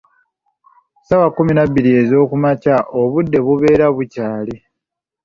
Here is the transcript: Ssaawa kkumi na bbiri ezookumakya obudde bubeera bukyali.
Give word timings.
Ssaawa 0.99 1.27
kkumi 1.31 1.53
na 1.55 1.63
bbiri 1.69 1.89
ezookumakya 2.01 2.75
obudde 3.01 3.37
bubeera 3.45 3.85
bukyali. 3.95 4.55